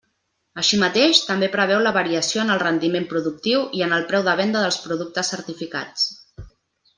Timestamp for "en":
2.45-2.53, 3.89-3.93